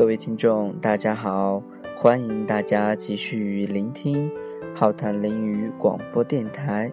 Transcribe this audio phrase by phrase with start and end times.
[0.00, 1.62] 各位听众，大家好，
[1.94, 4.32] 欢迎大家继续聆听
[4.74, 6.90] 浩谈淋雨广播电台，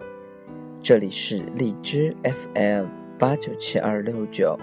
[0.82, 2.84] 这里是荔枝 FM
[3.18, 4.60] 八九七二六九。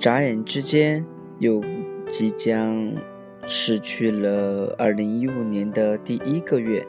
[0.00, 1.04] 眨眼之间，
[1.40, 1.62] 又
[2.10, 2.90] 即将
[3.46, 6.82] 失去了二零一五年的第一个月。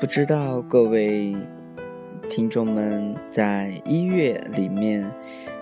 [0.00, 1.36] 不知道各位
[2.28, 5.08] 听众们在一月里面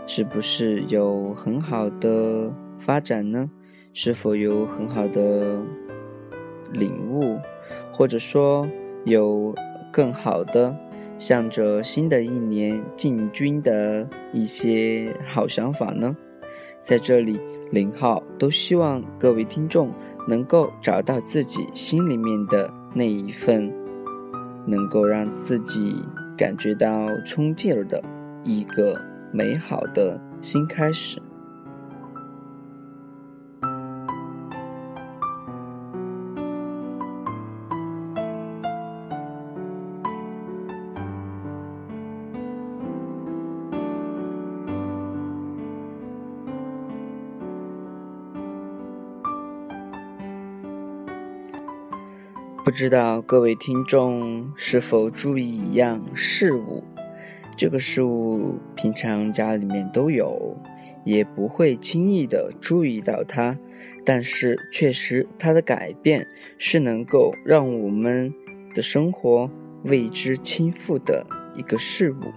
[0.07, 3.51] 是不是有很好的发展呢？
[3.93, 5.63] 是否有很好的
[6.73, 7.39] 领悟，
[7.93, 8.67] 或者说
[9.05, 9.55] 有
[9.93, 10.75] 更好的
[11.19, 16.17] 向着新的一年进军的一些好想法呢？
[16.83, 19.93] 在这里，林浩都希望各位听众
[20.29, 23.73] 能够找到自己心里面的那一份，
[24.67, 25.95] 能够让自己
[26.37, 28.03] 感觉到冲劲儿的
[28.43, 29.01] 一个
[29.33, 31.23] 美好的新开始。
[52.65, 56.85] 不知道各位听众是否注意一样事物？
[57.57, 60.57] 这个事物平常家里面都有，
[61.05, 63.59] 也不会轻易的注意到它，
[64.05, 66.25] 但是确实它的改变
[66.57, 68.33] 是能够让我们
[68.77, 69.51] 的生活
[69.83, 71.27] 为之倾覆的
[71.57, 72.33] 一个事物。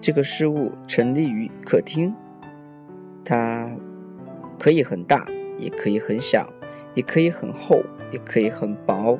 [0.00, 2.12] 这个事物成立于客厅，
[3.24, 3.70] 它
[4.58, 5.24] 可以很大，
[5.56, 6.52] 也可以很小，
[6.94, 7.82] 也可以很厚。
[8.12, 9.18] 也可以很薄，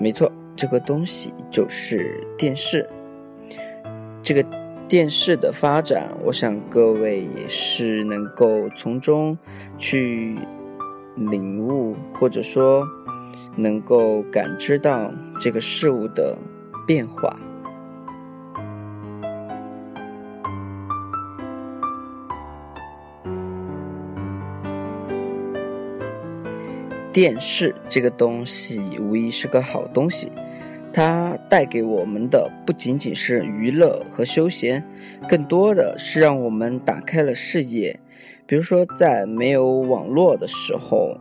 [0.00, 2.88] 没错，这个东西就是电视。
[4.22, 4.42] 这个
[4.88, 9.36] 电视的发展，我想各位也是能够从中
[9.76, 10.38] 去
[11.16, 12.82] 领悟，或者说
[13.56, 16.34] 能够感知到这个事物的
[16.86, 17.38] 变化。
[27.14, 30.32] 电视这个东西无疑是个好东西，
[30.92, 34.82] 它带给我们的不仅仅是娱乐和休闲，
[35.28, 37.96] 更多的是让我们打开了视野。
[38.46, 41.16] 比如说，在没有网络的时候，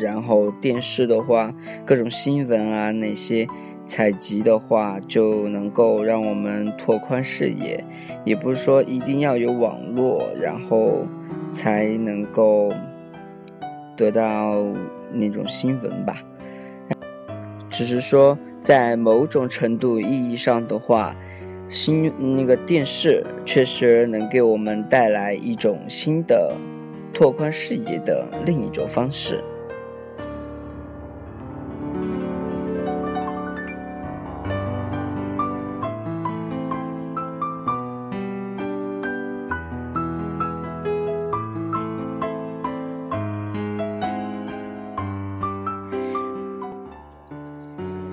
[0.00, 1.52] 然后电视的话，
[1.84, 3.48] 各种新闻啊那些
[3.88, 7.84] 采集的话，就能够让我们拓宽视野。
[8.24, 11.04] 也不是说一定要有网络，然后
[11.52, 12.72] 才能够
[13.96, 14.54] 得到。
[15.18, 16.22] 那种新闻吧，
[17.68, 21.14] 只是说在某种程度意义上的话，
[21.68, 26.54] 新那个电视确实能给我们带来一种新的
[27.12, 29.42] 拓宽视野的另一种方式。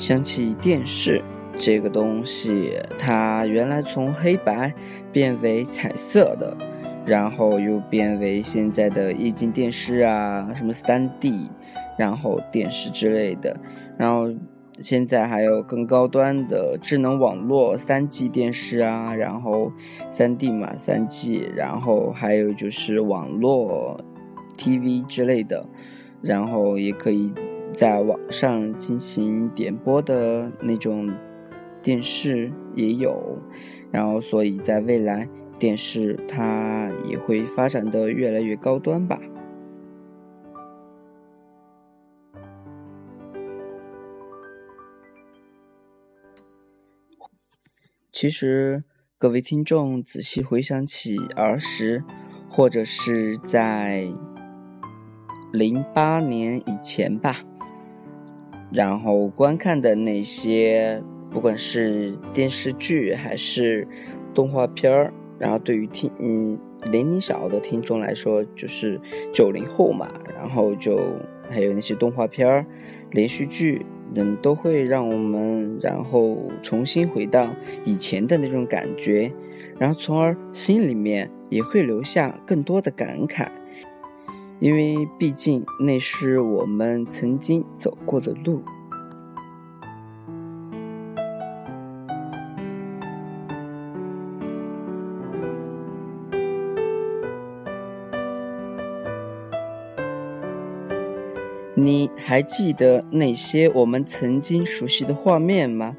[0.03, 1.23] 想起电视
[1.57, 4.73] 这个东西，它原来从黑白
[5.13, 6.57] 变为彩色的，
[7.05, 11.47] 然后又变为现在的液晶电视啊，什么三 D，
[11.97, 13.57] 然后电视之类的，
[13.97, 14.29] 然后
[14.81, 19.71] 现在还有更高端的智能网络三 G 电视啊，然后
[20.11, 23.97] 三 D 嘛三 G，然后还有就是网络
[24.57, 25.65] TV 之类的，
[26.21, 27.31] 然后也可以。
[27.75, 31.11] 在网上进行点播的那种
[31.81, 33.37] 电视也有，
[33.91, 35.27] 然后所以在未来
[35.57, 39.19] 电视它也会发展的越来越高端吧。
[48.11, 48.83] 其实
[49.17, 52.03] 各位听众仔细回想起儿时，
[52.49, 54.07] 或者是在
[55.51, 57.43] 零八年以前吧。
[58.73, 63.87] 然后观看的那些，不管是电视剧还是
[64.33, 66.57] 动画片儿，然后对于听嗯
[66.91, 68.99] 年龄小的听众来说，就是
[69.31, 70.99] 九零后嘛，然后就
[71.49, 72.65] 还有那些动画片儿、
[73.11, 73.85] 连续剧，
[74.15, 77.53] 嗯，都会让我们然后重新回到
[77.85, 79.31] 以前的那种感觉，
[79.77, 83.47] 然后从而心里面也会留下更多的感慨，
[84.59, 88.63] 因为毕竟那是我们曾经走过的路。
[101.75, 105.97] 你还记得那些我们曾经熟悉的画面吗？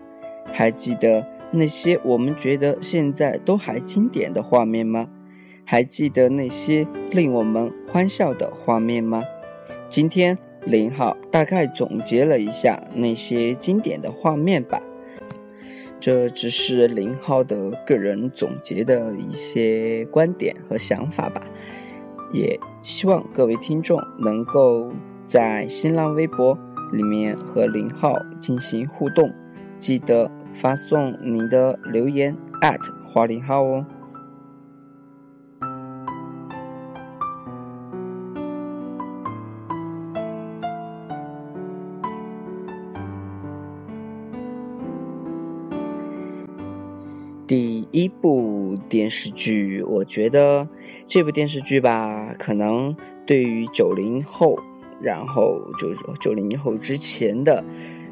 [0.52, 5.08] 还记得那些我们觉得现在都还经典的画面吗？
[5.64, 9.22] 还记得那些令我们欢笑的画面吗？
[9.88, 14.80] 今天林浩大概总结了一下那些经典的画面吧，
[15.98, 21.42] 这只是林浩的个人总结的一些观点和想法吧，
[22.32, 24.92] 也希望各位听众能够。
[25.26, 26.56] 在新浪微博
[26.92, 29.32] 里面和林浩进行互动，
[29.78, 32.36] 记得发送你的留言
[33.06, 33.86] 华林浩哦。
[47.94, 50.68] 一部电视剧，我觉得
[51.06, 54.58] 这部电视剧吧，可能对于九零后。
[55.00, 57.62] 然后就是九零后之前的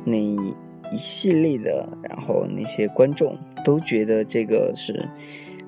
[0.05, 0.55] 那一
[0.93, 3.34] 系列的，然后那些观众
[3.64, 5.08] 都觉得这个是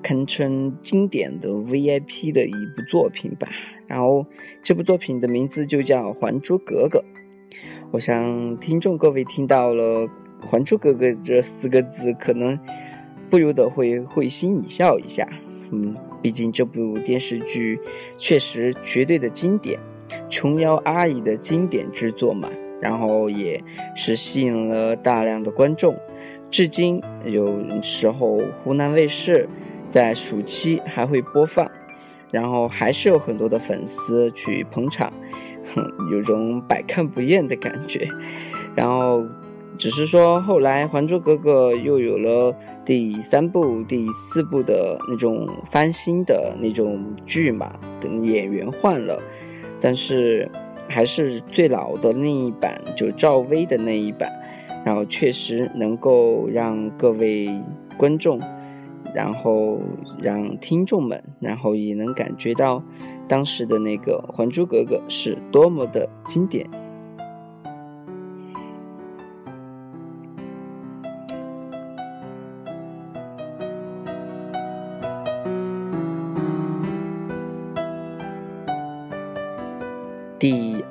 [0.03, 3.49] 堪称经典的 VIP 的一部作品吧。
[3.87, 4.25] 然后
[4.61, 6.99] 这部作品的名字就叫《还珠格格》。
[7.91, 10.07] 我想听众各位听到了
[10.41, 12.59] 《还珠格格》这四个字，可能
[13.29, 15.27] 不由得会会心一笑一下。
[15.71, 17.79] 嗯，毕竟这部电视剧
[18.17, 19.79] 确实绝对的经典。
[20.29, 22.47] 琼瑶阿姨的经典之作嘛，
[22.79, 23.59] 然后也
[23.95, 25.95] 是吸引了大量的观众，
[26.51, 29.49] 至今有时候湖南卫视
[29.89, 31.69] 在暑期还会播放，
[32.31, 35.11] 然后还是有很多的粉丝去捧场，
[35.73, 38.07] 哼，有种百看不厌的感觉。
[38.75, 39.25] 然后
[39.77, 42.55] 只是说后来《还珠格格》又有了
[42.85, 49.19] 第三部、第四部的那种翻新的那种剧嘛，等演员换了。
[49.81, 50.49] 但是，
[50.87, 54.31] 还是最老的那一版，就赵薇的那一版，
[54.85, 57.49] 然后确实能够让各位
[57.97, 58.39] 观众，
[59.13, 59.81] 然后
[60.21, 62.83] 让听众们，然后也能感觉到
[63.27, 66.69] 当时的那个《还珠格格》是多么的经典。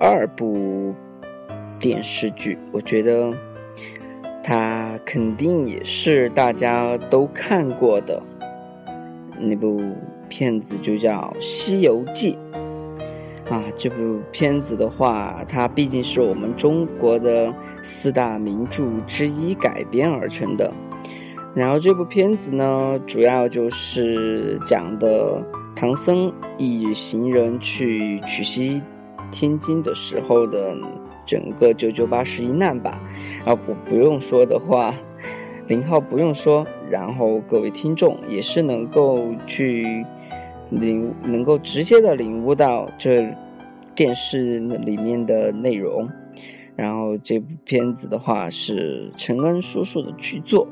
[0.06, 0.94] 二部
[1.80, 3.32] 电视剧，我觉得
[4.42, 8.22] 它肯定也是大家都看过的
[9.40, 9.82] 那部
[10.28, 12.38] 片子，就叫《西游记》
[13.50, 13.64] 啊。
[13.78, 17.50] 这部片子的话，它毕竟是我们中国的
[17.82, 20.70] 四大名著之一改编而成的。
[21.54, 25.42] 然后这部片子呢，主要就是讲的
[25.74, 28.82] 唐僧一行人去取西。
[29.34, 30.78] 天津的时候的
[31.26, 33.00] 整个九九八十一难吧，
[33.44, 34.94] 然后不不用说的话，
[35.66, 40.06] 零号不用说，然后各位听众也是能够去
[40.70, 43.28] 领，能够直接的领悟到这
[43.92, 46.08] 电视里面的内容。
[46.76, 50.68] 然后这部片子的话是陈恩叔叔的巨作，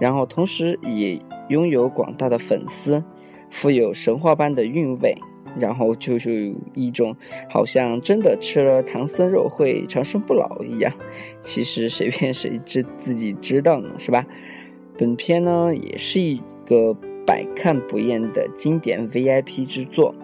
[0.00, 3.04] 然后同时也拥有广大的粉丝，
[3.50, 5.16] 富有神话般的韵味。
[5.58, 7.16] 然后就是一种
[7.48, 10.92] 好像真的吃了唐僧肉会长生不老一样，
[11.40, 14.26] 其实谁 骗谁知自己知道呢，是吧？
[14.98, 16.94] 本片呢也是一个
[17.26, 20.14] 百看不厌的经典 VIP 之作。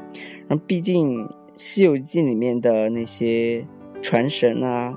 [0.48, 3.66] 然后毕竟《西游记》里面的那些
[4.02, 4.94] 传神啊，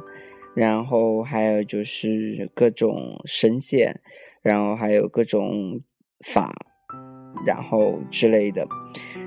[0.54, 4.02] 然后还有就是各种神仙，
[4.42, 5.82] 然后还有各种
[6.26, 6.54] 法，
[7.46, 8.68] 然后之类的。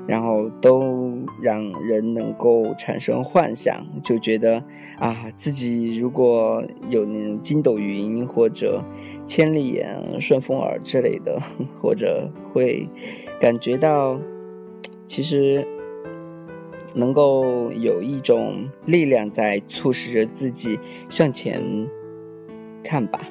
[0.08, 1.12] 然后都
[1.42, 4.64] 让人能够产生幻想，就觉得
[4.98, 8.82] 啊，自己如果有那种筋斗云或者
[9.26, 11.38] 千里眼、顺风耳之类的，
[11.82, 12.88] 或者会
[13.38, 14.18] 感觉到，
[15.06, 15.62] 其实
[16.94, 20.78] 能够有一种力量在促使着自己
[21.10, 21.62] 向前
[22.82, 23.28] 看吧。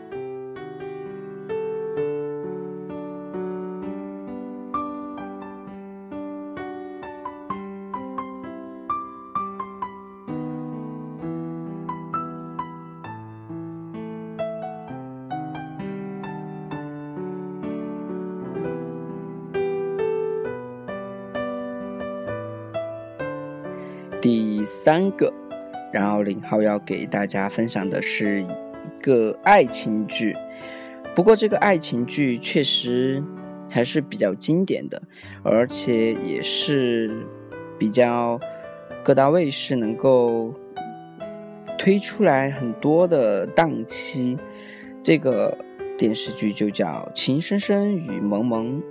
[24.22, 25.32] 第三个，
[25.94, 28.50] 然后林浩要给大家分享的是一
[29.02, 30.36] 个爱情剧。
[31.16, 33.24] 不过这个爱情剧确实
[33.70, 35.02] 还是比较经典的，
[35.44, 37.26] 而且也是
[37.78, 38.40] 比较
[39.04, 40.54] 各大卫视能够
[41.78, 44.38] 推出来很多的档期。
[45.04, 45.56] 这个
[45.98, 48.82] 电视剧就叫《情深深雨蒙蒙》，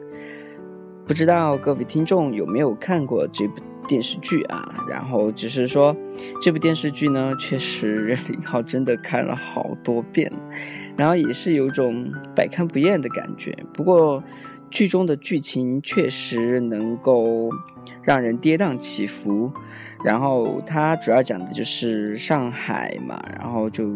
[1.05, 4.85] 不知道各位听众有没有看过这部电视剧啊？
[4.89, 5.97] 然后只是说
[6.41, 10.33] 这部电视剧呢，确实林浩真的看了好多遍。
[10.97, 13.55] 然后也是有种百看不厌的感觉。
[13.75, 14.23] 不过，
[14.71, 17.51] 剧中的剧情确实能够
[18.03, 19.53] 让人跌宕起伏。
[20.05, 23.91] 然后它主要讲的就是上海嘛，然后就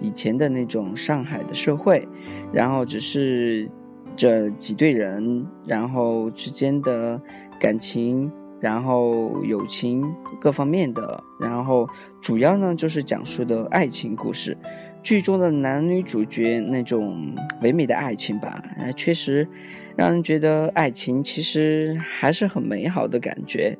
[0.00, 2.06] 以前的那种上海的社会，
[2.52, 3.68] 然后只是
[4.16, 7.20] 这几对人，然后之间的
[7.60, 8.30] 感情，
[8.66, 11.88] 然后友情各方面的，然后
[12.20, 14.58] 主要呢就是讲述的爱情故事。
[15.04, 17.32] 剧中的男女主角那种
[17.62, 18.60] 唯美的爱情吧，
[18.96, 19.48] 确实
[19.94, 23.78] 让人觉得爱情其实还是很美好的感觉。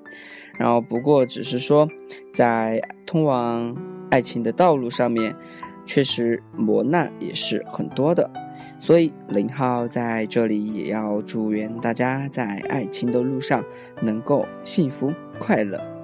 [0.56, 1.88] 然后不过只是说，
[2.32, 3.76] 在通往
[4.08, 5.34] 爱情的道路上面，
[5.84, 8.30] 确实磨难也是很多的。
[8.78, 13.64] 所以林浩在这里也要祝愿大家在爱情的路上
[14.02, 15.95] 能够幸福快乐。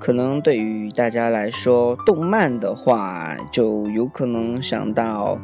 [0.00, 5.38] 可能对于大家来说，动漫的话就有可能想到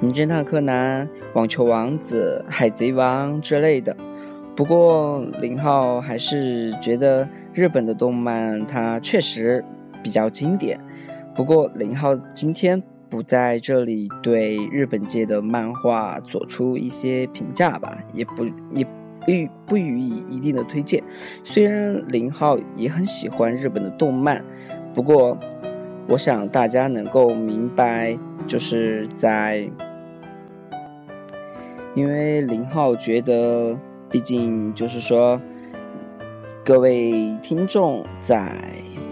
[0.04, 3.96] 《名侦探柯南》《网球王子》《海贼王》之类的。
[4.54, 9.64] 不过林浩还是觉得日本的动漫它确实
[10.02, 10.78] 比较经典。
[11.34, 18.86] 不过林浩今天不在这里对日本界的漫画做出一些评价吧，也不也。
[19.26, 19.32] 不
[19.66, 21.02] 不予以一定的推荐。
[21.44, 24.44] 虽然林浩也很喜欢日本的动漫，
[24.94, 25.38] 不过
[26.08, 29.68] 我想大家能够明白，就是在，
[31.94, 33.78] 因为林浩觉得，
[34.10, 35.40] 毕竟就是说，
[36.64, 38.52] 各位听众在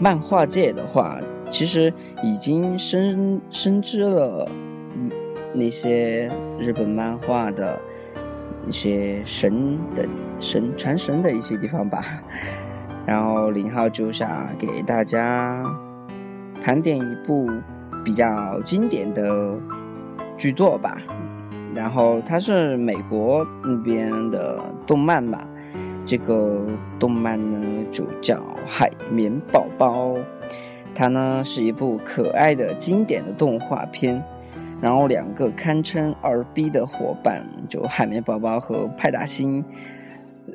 [0.00, 4.48] 漫画界的话，其实已经深深知了
[5.54, 7.80] 那些日本漫画的。
[8.66, 10.06] 一些神的
[10.38, 12.04] 神传神的一些地方吧，
[13.06, 15.62] 然后林浩就想给大家
[16.62, 17.48] 盘点一部
[18.04, 19.54] 比较经典的
[20.36, 20.96] 剧作吧，
[21.74, 25.46] 然后它是美国那边的动漫吧，
[26.04, 26.66] 这个
[26.98, 28.36] 动漫呢就叫
[28.66, 30.08] 《海绵宝宝》，
[30.94, 34.22] 它呢是一部可爱的经典的动画片。
[34.80, 39.62] 然后两个堪称二逼的伙伴，就海绵宝宝和派大星，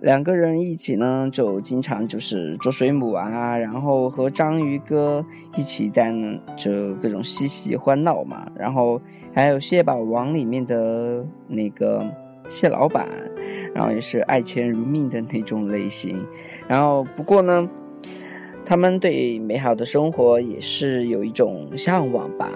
[0.02, 5.24] 两个人一起呢，就经常就是捉水母啊，然后和章鱼哥
[5.56, 6.14] 一起在
[6.58, 8.48] 这各种嬉戏欢闹嘛。
[8.56, 9.00] 然后
[9.34, 12.04] 还有蟹堡王里面的那个
[12.50, 13.08] 蟹老板，
[13.76, 16.26] 然后也是爱钱如命的那种类型。
[16.68, 17.70] 然后不过呢，
[18.66, 22.50] 他们对美好的生活也是有一种向往吧。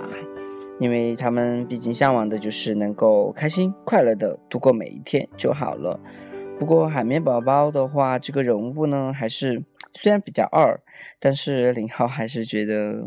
[0.79, 5.99] 因为他们毕竟向往的就是能够开心快乐的度过每一天就好了。
[6.57, 10.79] 不过海绵宝宝的话，这个人物呢，还是虽然比较二，
[11.19, 13.01] 但是林浩还是觉得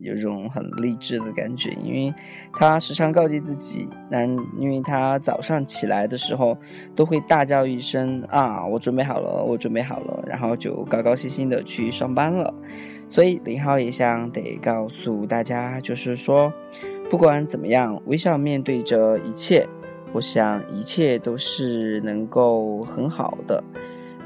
[0.00, 2.14] 有种很励志的感觉，因为
[2.52, 6.54] 他时常告诫自己，但因为他早上起来的时候
[6.94, 12.52] 都会大叫一声啊，我准备好了，我准备好了，然后就高高兴兴的去上班了。
[13.08, 16.52] 所以林浩也想得告诉大家，就是说。
[17.10, 19.66] 不管怎么样，微笑面对着一切，
[20.12, 23.64] 我想一切都是能够很好的。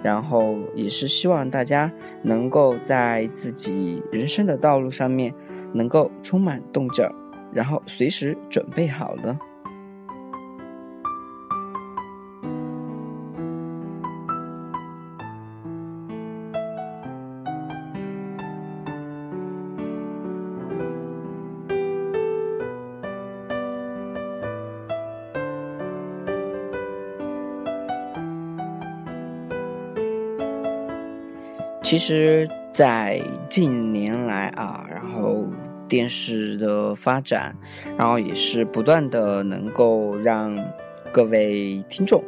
[0.02, 1.90] 然后也是希望大家
[2.22, 5.32] 能够在自己人生的道路上面
[5.72, 7.14] 能够充满动静儿，
[7.52, 9.38] 然后随时准备好了。
[31.92, 33.20] 其实，在
[33.50, 35.44] 近年来啊，然后
[35.86, 37.54] 电视的发展，
[37.98, 40.56] 然后也是不断的能够让
[41.12, 42.24] 各位听众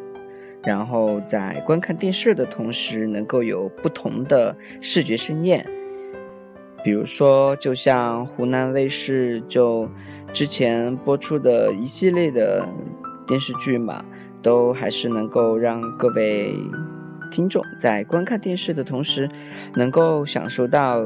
[0.62, 5.66] 然后在观看电视的同时，能够有不同的视觉盛宴。
[6.84, 9.88] 比如说，就像湖南卫视就
[10.34, 12.68] 之前播出的一系列的
[13.26, 14.04] 电视剧嘛，
[14.42, 16.54] 都还是能够让各位
[17.30, 19.28] 听众在观看电视的同时，
[19.74, 21.04] 能够享受到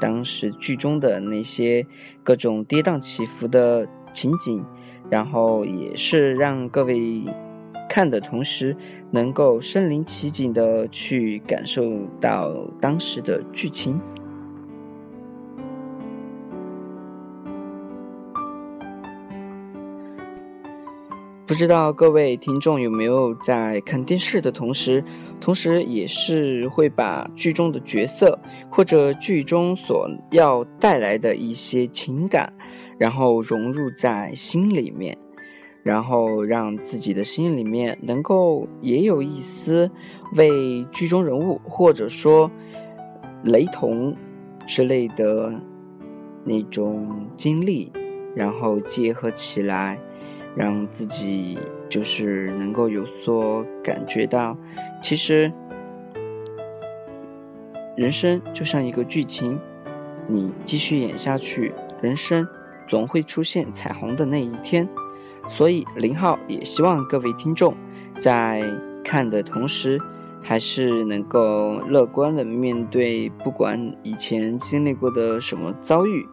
[0.00, 1.86] 当时剧中的那些
[2.22, 4.64] 各种跌宕起伏的情景，
[5.08, 7.24] 然后也是让各位
[7.88, 8.76] 看的同时，
[9.10, 11.82] 能够身临其境的去感受
[12.20, 14.00] 到当时的剧情。
[21.50, 25.02] 不知道各位听众有没有在看电视的同时，
[25.40, 28.38] 同时也是会把剧中的角色
[28.70, 32.52] 或者剧中所要带来的一些情感，
[32.96, 35.18] 然后融入在心里面，
[35.82, 39.90] 然后让自己的心里面能够也有一丝
[40.36, 42.48] 为剧中人物或者说
[43.42, 44.16] 雷同
[44.68, 45.52] 之类的
[46.44, 47.90] 那种经历，
[48.36, 49.98] 然后结合起来。
[50.60, 54.54] 让自己就是能够有所感觉到，
[55.00, 55.50] 其实
[57.96, 59.58] 人生就像一个剧情，
[60.28, 62.46] 你继续演下去，人生
[62.86, 64.86] 总会出现彩虹的那一天。
[65.48, 67.74] 所以林浩也希望各位听众
[68.18, 68.62] 在
[69.02, 69.98] 看的同时，
[70.42, 76.28] 还是能够乐观的面对，不管以前经历过的什么遭遇，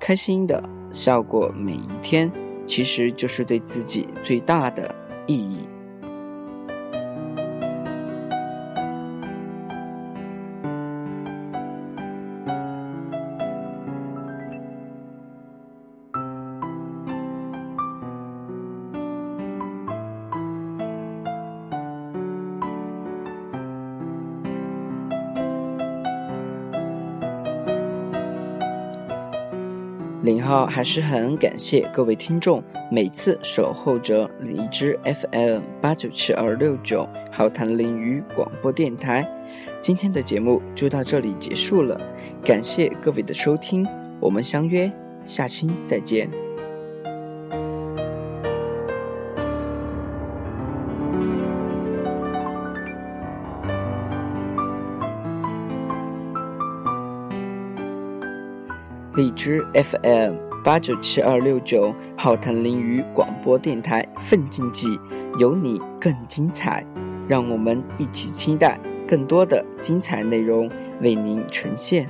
[0.00, 2.32] 开心的笑过每一天。
[2.68, 4.94] 其实就是对自己最大的
[5.26, 5.60] 意义。
[30.28, 39.26] 林浩还是很感谢各位听众每次守候着荔枝 FM 八九七二六九浩谈林语广播电台。
[39.80, 41.98] 今天的节目就到这里结束了，
[42.44, 43.86] 感谢各位的收听，
[44.20, 44.92] 我们相约
[45.26, 46.28] 下期再见。
[59.18, 64.96] 荔枝 FM 八九七二六九，浩腾林语广播电台，奋进记，
[65.40, 66.86] 有你更精彩。
[67.26, 68.78] 让我们一起期待
[69.08, 72.08] 更多的精彩内容为您呈现。